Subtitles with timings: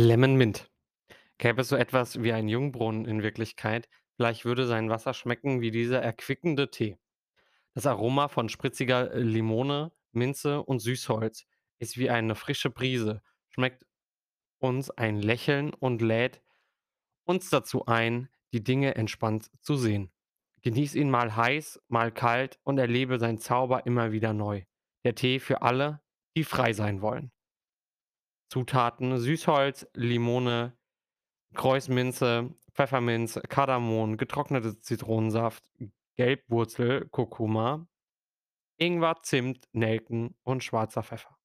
[0.00, 0.70] Lemon Mint.
[1.38, 5.72] Gäbe es so etwas wie einen Jungbrunnen in Wirklichkeit, vielleicht würde sein Wasser schmecken wie
[5.72, 6.96] dieser erquickende Tee.
[7.74, 11.46] Das Aroma von spritziger äh, Limone, Minze und Süßholz
[11.80, 13.84] ist wie eine frische Brise, schmeckt
[14.58, 16.42] uns ein Lächeln und lädt
[17.24, 20.12] uns dazu ein, die Dinge entspannt zu sehen.
[20.62, 24.62] Genieß ihn mal heiß, mal kalt und erlebe seinen Zauber immer wieder neu.
[25.02, 26.00] Der Tee für alle,
[26.36, 27.32] die frei sein wollen.
[28.48, 30.76] Zutaten: Süßholz, Limone,
[31.54, 35.64] Kreuzminze, Pfefferminz, Kardamom, getrocknete Zitronensaft,
[36.16, 37.86] Gelbwurzel, Kurkuma,
[38.76, 41.36] Ingwer, Zimt, Nelken und schwarzer Pfeffer.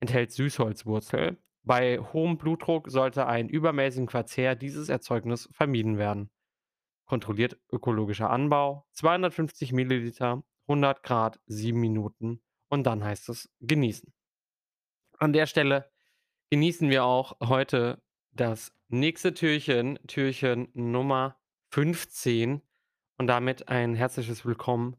[0.00, 1.38] Enthält Süßholzwurzel.
[1.62, 6.30] Bei hohem Blutdruck sollte ein übermäßigen Verzehr dieses Erzeugnis vermieden werden.
[7.04, 14.12] Kontrolliert ökologischer Anbau, 250 Milliliter, 100 Grad, 7 Minuten und dann heißt es genießen.
[15.20, 15.90] An der Stelle
[16.50, 18.00] genießen wir auch heute
[18.30, 21.36] das nächste Türchen, Türchen Nummer
[21.72, 22.62] 15
[23.16, 24.96] und damit ein herzliches Willkommen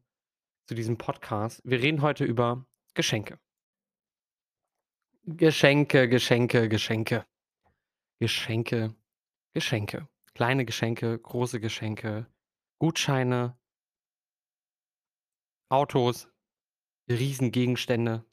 [0.68, 1.62] zu diesem Podcast.
[1.64, 3.40] Wir reden heute über Geschenke.
[5.24, 7.26] Geschenke, Geschenke, Geschenke.
[8.20, 8.94] Geschenke,
[9.54, 10.10] Geschenke.
[10.34, 12.28] Kleine Geschenke, große Geschenke,
[12.78, 13.58] Gutscheine,
[15.70, 16.28] Autos,
[17.08, 18.26] Riesengegenstände,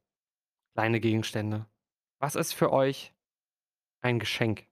[0.75, 1.69] kleine Gegenstände.
[2.19, 3.15] Was ist für euch
[4.01, 4.67] ein Geschenk?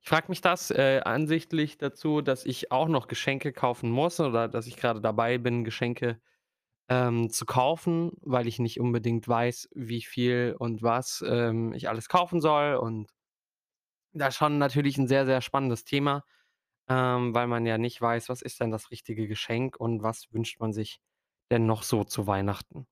[0.00, 4.48] Ich frage mich das äh, ansichtlich dazu, dass ich auch noch Geschenke kaufen muss oder
[4.48, 6.20] dass ich gerade dabei bin, Geschenke
[6.88, 12.08] ähm, zu kaufen, weil ich nicht unbedingt weiß, wie viel und was ähm, ich alles
[12.08, 12.76] kaufen soll.
[12.76, 13.10] Und
[14.12, 16.24] das ist schon natürlich ein sehr, sehr spannendes Thema,
[16.88, 20.60] ähm, weil man ja nicht weiß, was ist denn das richtige Geschenk und was wünscht
[20.60, 21.00] man sich
[21.50, 22.86] denn noch so zu Weihnachten.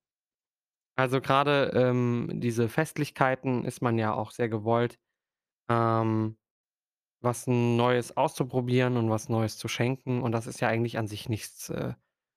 [0.98, 4.98] Also gerade ähm, diese Festlichkeiten ist man ja auch sehr gewollt.
[5.70, 6.39] Ähm,
[7.22, 11.28] was Neues auszuprobieren und was Neues zu schenken und das ist ja eigentlich an sich
[11.28, 11.95] nichts äh,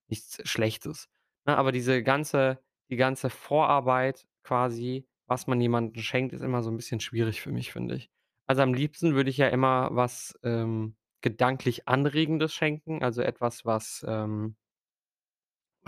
[0.09, 1.09] nichts Schlechtes,
[1.46, 1.58] ne?
[1.58, 2.59] Aber diese ganze
[2.92, 7.52] die ganze Vorarbeit quasi, was man jemandem schenkt, ist immer so 'n bisschen schwierig für
[7.52, 8.12] mich, finde ich.
[8.48, 14.06] Also, am liebsten würde ich ja immer was, ähm, gedanklich Anregendes schenken, also etwas, was,
[14.08, 14.56] ähm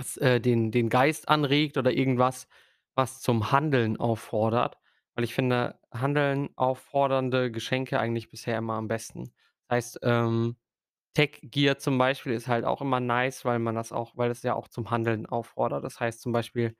[0.01, 2.47] was, äh, den den Geist anregt oder irgendwas,
[2.95, 4.77] was zum Handeln auffordert,
[5.15, 9.33] weil ich finde, Handeln auffordernde Geschenke eigentlich bisher immer am besten.
[9.71, 10.57] Heißt, ähm,
[11.15, 14.43] Tech Gear zum Beispiel ist halt auch immer nice, weil man das auch weil es
[14.43, 15.83] ja auch zum Handeln auffordert.
[15.85, 16.75] Das heißt zum Beispiel,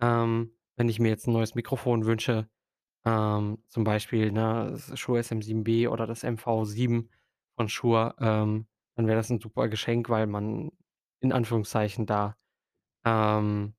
[0.00, 2.48] ähm, wenn ich mir jetzt 'n neues Mikrofon wünsche,
[3.06, 7.10] ähm, zum Beispiel, ne, das Shure SM7B oder das MV7
[7.56, 8.66] von Shure, ähm,
[8.96, 10.72] dann wäre das 'n super Geschenk, weil man
[11.20, 12.36] in Anführungszeichen da,
[13.04, 13.74] ähm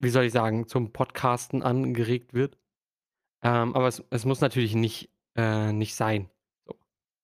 [0.00, 2.58] wie soll ich sagen, zum Podcasten angeregt wird.
[3.42, 6.30] Ähm, aber es es muss natürlich nicht äh, nicht sein,
[6.66, 6.76] so.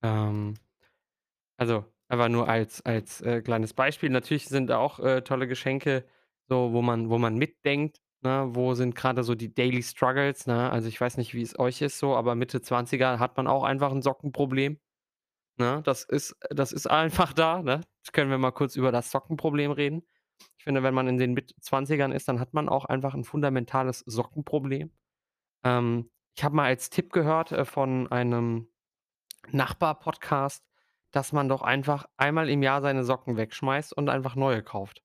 [0.02, 0.54] Ähm,
[1.56, 4.10] also, einfach nur als als, äh, kleines Beispiel.
[4.10, 6.04] Natürlich sind da auch, äh, tolle Geschenke,
[6.48, 8.48] so wo man wo man mitdenkt, ne?
[8.52, 10.70] Wo sind grade so die Daily Struggles, ne?
[10.70, 13.64] Also, ich weiß nicht, wie es euch ist so, aber Mitte 20er hat man auch
[13.64, 14.78] einfach 'n Sockenproblem,
[15.60, 15.82] ne?
[15.84, 17.82] Das ist das ist einfach da, ne?
[18.02, 20.02] Jetzt können wir mal kurz über das Sockenproblem reden.
[20.58, 24.00] Ich finde, wenn man in den Mit-Zwanzigern ist, dann hat man auch einfach 'n fundamentales
[24.06, 24.92] Sockenproblem.
[25.64, 28.68] Ähm, ich habe mal als Tipp gehört, äh, von einem
[29.50, 30.64] Nachbar-Podcast,
[31.12, 35.02] dass man doch einfach einmal im Jahr seine Socken wegschmeißt und einfach neue kauft.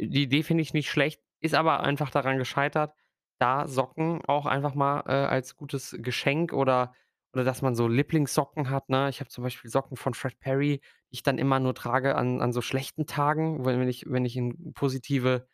[0.00, 2.94] Die Idee finde ich nicht schlecht, ist aber einfach daran gescheitert,
[3.38, 6.94] da Socken auch einfach mal, äh, als gutes Geschenk oder
[7.36, 9.10] oder dass man so Lieblingssocken hat, ne?
[9.10, 10.80] Ich habe zum Beispiel Socken von Fred Perry,
[11.10, 14.36] die ich dann immer nur trage an an so schlechten Tagen, wenn ich wenn ich
[14.38, 15.46] in positive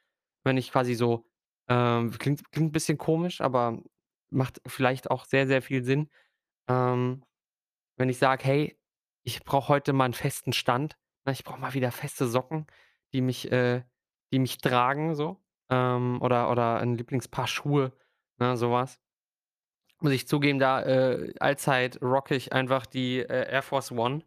[0.44, 1.26] wenn ich quasi so,
[1.68, 3.82] ähm klingt klingt 'n bisschen komisch, aber
[4.30, 6.10] macht vielleicht auch sehr, sehr viel Sinn.
[6.68, 7.24] Ähm,
[7.98, 8.78] wenn ich sage: „Hey,
[9.24, 11.32] ich brauche heute mal 'n festen Stand, ne?
[11.32, 12.66] Ich brauche mal wieder feste Socken,
[13.14, 13.84] die mich äh,
[14.32, 17.92] die mich tragen so, ähm, oder oder 'n Lieblingspaar Schuhe“,
[18.38, 18.96] ne, so was.
[20.02, 24.24] Muss ich zugeben, da, äh, allzeit rocke ich einfach die, äh, Air Force One,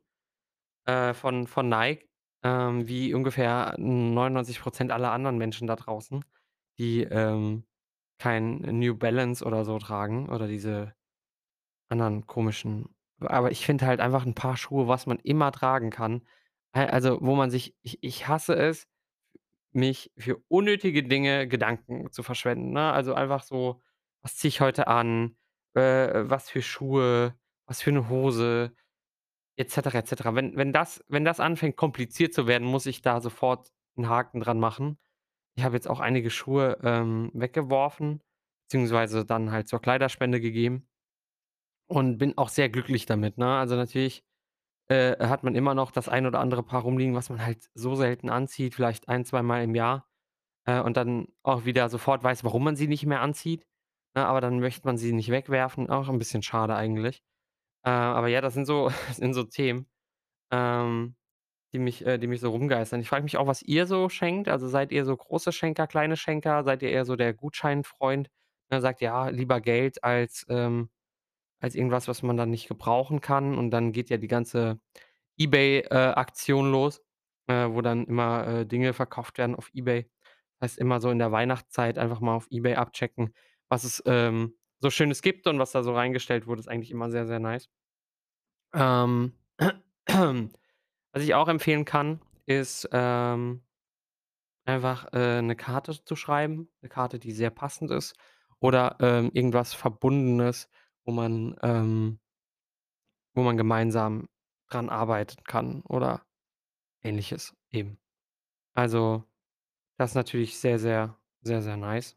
[0.85, 2.09] äh, von von Nike,
[2.43, 6.25] ähm, wie ungefähr 99 % aller anderen Menschen da draußen,
[6.79, 7.65] die, ähm,
[8.19, 10.93] kein New Balance oder so tragen oder diese
[11.89, 12.89] anderen komischen
[13.21, 16.23] aber ich finde halt einfach 'n Paar Schuhe, was man immer tragen kann.
[16.73, 18.87] Al also, wo man sich ich ich hasse es,
[19.73, 22.91] mich für unnötige Dinge Gedanken zu verschwenden, ne?
[22.93, 23.81] Also, einfach so:
[24.23, 25.35] „Was ziehe ich heute an?
[25.75, 27.35] Äh, was für Schuhe?
[27.67, 28.71] Was für 'ne Hose?“
[29.57, 30.35] Et cetera, et cetera.
[30.35, 34.41] Wenn wenn das wenn das anfängt, kompliziert zu werden, muss ich da sofort 'n Haken
[34.41, 34.99] dran machen.
[35.57, 38.23] Ich habe jetzt auch einige Schuhe, ähm, weggeworfen,
[38.67, 40.87] beziehungsweise dann halt zur Kleiderspende gegeben
[41.89, 43.47] und bin auch sehr glücklich damit, ne?
[43.57, 44.23] Also, natürlich,
[44.89, 47.95] äh, hat man immer noch das ein oder andere Paar rumliegen, was man halt so
[47.95, 50.07] selten anzieht, vielleicht ein zweimal im Jahr,
[50.65, 53.65] äh, und dann auch wieder sofort weiß, warum man sie nicht mehr anzieht,
[54.15, 54.25] ne?
[54.25, 57.21] Aber dann möchte man sie nicht wegwerfen, auch 'n bisschen schade eigentlich.
[57.85, 59.87] Äh, aber ja, das sind so sind so Themen,
[60.51, 61.15] ähm,
[61.73, 63.01] die mich äh, die mich so rumgeistern.
[63.01, 64.49] Ich frage mich auch, was ihr so schenkt.
[64.49, 66.63] Also, seid ihr so große Schenker, kleine Schenker?
[66.65, 68.29] Seid ihr eher so der Gutscheinfreund,
[68.71, 70.89] ne, sagt: „Ja, lieber Geld als, ähm
[71.61, 74.79] als irgendwas, was man dann nicht gebrauchen kann.“ Und dann geht ja die ganze
[75.39, 76.13] eBay, äh,
[76.49, 77.01] los,
[77.47, 80.09] äh, wo dann immer, äh, Dinge verkauft werden auf eBay.
[80.61, 83.33] Heißt immer so in der Weihnachtszeit einfach mal auf eBay abchecken,
[83.69, 87.09] was es, ähm, so Schönes gibt und was da so reingestellt wurde, ist eigentlich immer
[87.11, 87.67] sehr, sehr nice.
[88.73, 89.33] Ähm,
[90.07, 93.61] was ich auch empfehlen kann, ist, ähm
[94.67, 98.15] einfach, äh, 'ne Karte zu schreiben, 'ne Karte, die sehr passend ist
[98.59, 100.69] oder, ähm, irgendwas Verbundenes,
[101.05, 102.19] wo man, ähm
[103.35, 104.29] wo man gemeinsam
[104.69, 106.25] dran arbeiten kann oder
[107.03, 107.99] Ähnliches eben.
[108.75, 109.25] Also,
[109.97, 112.15] das ist natürlich sehr, sehr, sehr, sehr nice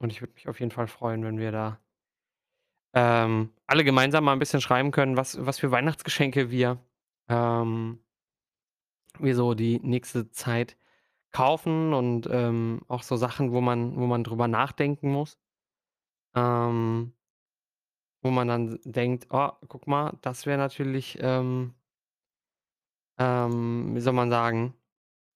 [0.00, 1.80] und ich würde mich auf jeden Fall freuen, wenn wir da
[2.94, 6.78] ähm, alle gemeinsam mal 'n bisschen schreiben können, was was für Weihnachtsgeschenke wir,
[7.28, 8.00] ähm
[9.18, 10.76] wir so die nächste Zeit
[11.32, 15.36] kaufen und, ähm, auch so Sachen, wo man wo man drüber nachdenken muss.
[16.34, 17.12] Ähm
[18.24, 21.74] wo man dann denkt: „Oh, guck mal, das wäre natürlich, ähm“
[23.18, 24.74] ähm, wie soll man sagen?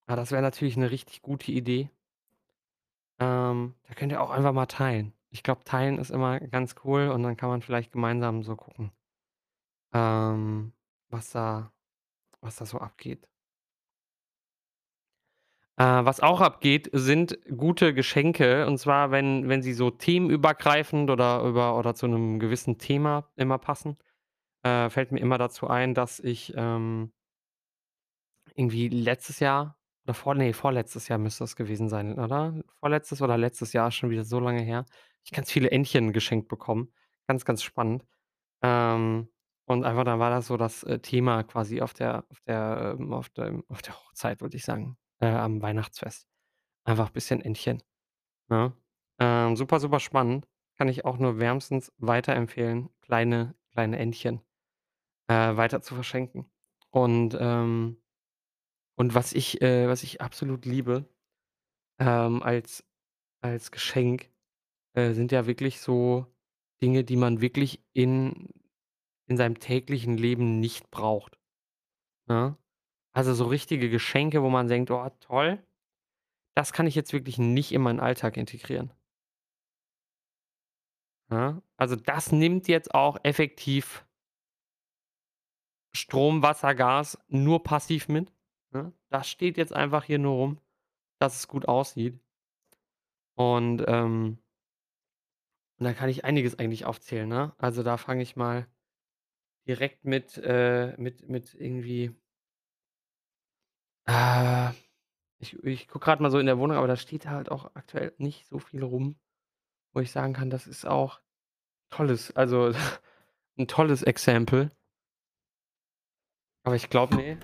[0.07, 1.91] Ah, das wäre natürlich 'ne richtig gute Idee.
[3.21, 5.13] Ähm, da könnt ihr auch einfach mal teilen.
[5.31, 8.91] Ich glaube, teilen ist immer ganz cool und dann kann man vielleicht gemeinsam so gucken
[9.93, 10.73] ähm,
[11.11, 11.73] was da
[12.43, 13.27] was da so abgeht.
[15.79, 21.43] Äh, was auch abgeht, sind gute Geschenke und zwar, wenn wenn sie so themenübergreifend oder
[21.43, 23.97] über oder zu 'nem gewissen Thema immer passen,
[24.65, 27.13] äh, fällt mir immer dazu ein, dass ich, ähm
[28.57, 32.63] irgendwie letztes Jahr oder vor ne, vorletztes Jahr müsste das gewesen sein, oder?
[32.81, 34.85] Vorletztes oder letztes Jahr, schon wieder so lange her.
[35.25, 36.93] Ich ganz viele Entchen geschenkt bekommen.
[37.27, 38.05] Ganz, ganz spannend.
[38.63, 39.29] Ähm,
[39.67, 43.13] und einfach dann war das so das, äh, Thema quasi auf der auf der, ähm
[43.13, 46.27] auf dem auf der Hochzeit, wollte ich sagen, äh, am Weihnachtsfest.
[46.85, 47.83] Einfach bisschen Entchen,
[48.49, 48.75] ne?
[49.21, 50.49] Ähm, super, super spannend.
[50.79, 54.41] Kann ich auch nur wärmstens weiterempfehlen, kleine kleine Entchen,
[55.29, 56.51] äh, weiter zu verschenken.
[56.91, 57.99] Und, ähm
[58.97, 61.07] und was ich äh, was ich absolut liebe,
[62.01, 62.85] ähm, als
[63.43, 64.31] als Geschenk,
[64.95, 66.27] äh, sind ja wirklich so
[66.83, 68.49] Dinge, die man wirklich in
[69.29, 71.39] in seinem täglichen Leben nicht braucht,
[72.29, 72.57] ne?
[73.15, 75.63] Also, so richtige Geschenke, wo man denkt: „Oh, toll,
[76.57, 78.93] das kann ich jetzt wirklich nicht in meinen Alltag integrieren.“
[81.31, 84.05] Ja, also, das nimmt jetzt auch effektiv
[85.95, 88.31] Strom, Wasser, Gas nur passiv mit,
[88.75, 88.93] ne?
[89.11, 90.59] Das steht jetzt einfach hier nur rum,
[91.21, 92.21] dass es gut aussieht.
[93.37, 94.39] Und, ähm
[95.79, 97.53] und da kann ich einiges eigentlich aufzählen, ne?
[97.59, 98.67] Also, da fange ich mal
[99.69, 102.15] direkt mit äh, mit mit irgendwie
[104.07, 104.71] äh,
[105.41, 108.15] ich ich gucke grad mal so in der Wohnung, aber da steht halt auch aktuell
[108.19, 109.17] nicht so viel rum,
[109.95, 111.21] wo ich sagen kann, das ist auch
[111.91, 112.73] tolles also,
[113.59, 114.73] 'n tolles Exempel.
[116.63, 117.39] Aber ich glaube ne.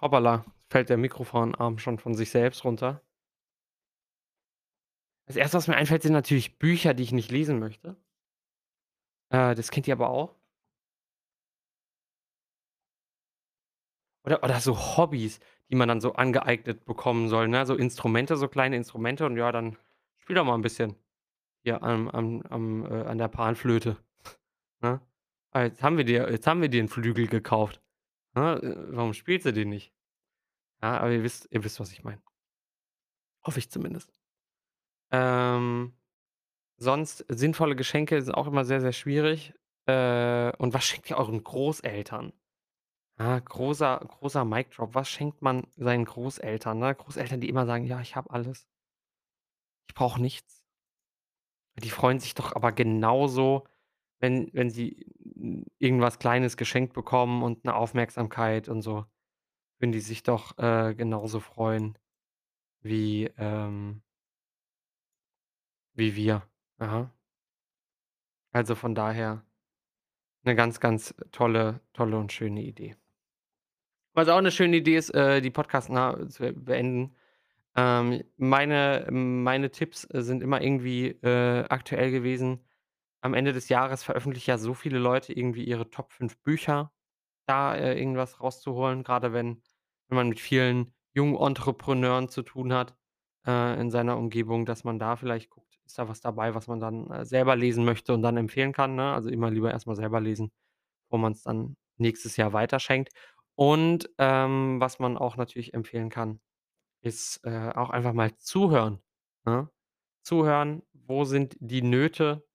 [0.00, 3.02] Hoppala, fällt der Mikrofonarm schon von sich selbst runter.
[5.26, 7.96] Das Erste, was mir einfällt, sind natürlich Bücher, die ich nicht lesen möchte.
[9.30, 10.34] Äh, das kennt ihr aber auch.
[14.24, 15.38] Oder oder so Hobbys,
[15.70, 17.64] die man dann so angeeignet bekommen soll, ne?
[17.66, 19.76] So Instrumente, so kleine Instrumente und ja, dann
[20.18, 20.96] spiel doch mal 'n bisschen
[21.64, 23.98] hier am am am äh, an der Panflöte,
[24.82, 25.00] ne?
[25.52, 27.82] Ah, jetzt haben wir dir jetzt haben wir dir 'n Flügel gekauft,
[28.36, 28.60] ne?
[28.62, 29.92] Äh, warum spielst du den nicht?
[30.82, 32.22] Ja, aber ihr wisst ihr wisst, was ich meine.
[33.44, 34.10] Hoffe ich zumindest.
[35.12, 35.94] Ähm,
[36.78, 39.54] sonst sinnvolle Geschenke sind auch immer sehr, sehr schwierig.
[39.86, 42.32] Äh, und was schenkt ihr euren Großeltern?
[43.18, 44.94] Ja, großer großer Mic Drop.
[44.94, 46.94] Was schenkt man seinen Großeltern, ne?
[46.94, 48.66] Großeltern, die immer sagen: „Ja, ich habe alles.“
[49.88, 50.62] „Ich brauche nichts.“
[51.82, 53.64] Die freuen sich doch aber genauso,
[54.20, 55.06] wenn wenn sie
[55.78, 59.06] irgendwas Kleines geschenkt bekommen und 'ne Aufmerksamkeit und so.
[59.80, 61.98] Würden die sich doch, äh, genauso freuen
[62.82, 64.02] wie, ähm
[65.96, 66.42] wie wir.
[66.78, 67.10] Aha.
[68.54, 69.42] Also, von daher
[70.44, 72.96] 'ne ganz, ganz tolle tolle und schöne Idee.
[74.16, 77.14] Was auch 'ne schöne Idee ist, äh, die Podcast nah zu beenden.
[77.76, 82.60] Ähm, meine meine Tipps, äh, sind immer irgendwie, äh, aktuell gewesen.
[83.26, 86.92] Am Ende des Jahres veröffentlichen ja so viele Leute irgendwie ihre Top 5 Bücher,
[87.46, 89.62] da, äh, irgendwas rauszuholen, grade wenn
[90.08, 92.96] wenn man mit vielen jungen Entrepreneuren zu tun hat,
[93.46, 96.80] äh, in seiner Umgebung, dass man da vielleicht guckt, ist da was dabei, was man
[96.80, 99.12] dann, äh, selber lesen möchte und dann empfehlen kann, ne?
[99.14, 100.52] Also, immer lieber erst mal selber lesen,
[101.08, 103.10] bevor man's dann nächstes Jahr weiterschenkt.
[103.56, 106.40] Und, ähm, was man auch natürlich empfehlen kann,
[107.02, 109.00] ist, äh, auch einfach mal zuhören,
[109.46, 109.70] ne?
[110.24, 112.45] Zuhören, wo sind die Nöte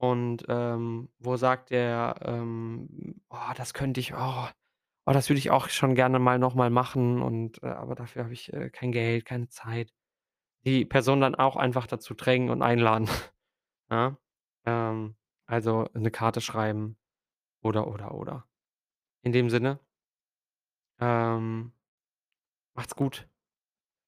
[0.00, 4.48] und, ähm, wo sagt der, ähm: „Oh, das könnte ich oh
[5.06, 8.24] oh, das würde ich auch schon gerne mal noch mal machen und, äh aber dafür
[8.24, 9.92] habe ich, äh, kein Geld, keine Zeit.“
[10.66, 13.08] Die Person dann auch einfach dazu drängen und einladen,
[13.92, 14.16] ja?
[14.66, 15.16] Ähm,
[15.46, 16.98] also, 'ne Karte schreiben
[17.62, 18.46] oder, oder, oder.
[19.24, 19.80] In dem Sinne
[21.00, 21.72] ähm
[22.76, 23.28] macht's gut.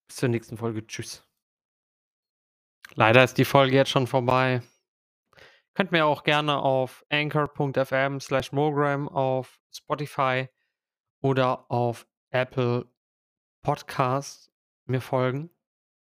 [0.09, 0.87] Bis zur nächsten Folge.
[0.87, 1.25] Tschüss.
[2.95, 4.63] Leider ist die Folge jetzt schon vorbei.
[5.75, 10.49] Könnt mir auch gerne auf anchor.fm/mogram auf Spotify
[11.21, 12.87] oder auf Apple
[13.62, 14.50] Podcasts
[14.85, 15.50] mir folgen.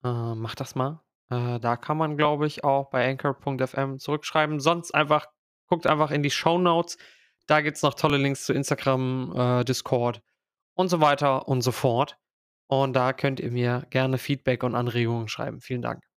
[0.04, 1.02] Äh, macht das mal.
[1.30, 4.60] Äh, da kann man, glaube ich, auch bei anchor.fm zurückschreiben.
[4.60, 5.28] Sonst einfach
[5.68, 6.98] guckt einfach in die Shownotes.
[7.48, 10.22] Da gibt's noch tolle Links zu Instagram, äh, Discord
[10.74, 12.18] und so weiter und so fort.
[12.68, 15.60] Und da könnt ihr mir gerne Feedback und Anregungen schreiben.
[15.60, 16.09] Vielen Dank.